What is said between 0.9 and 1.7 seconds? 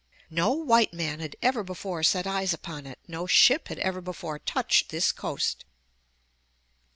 man had ever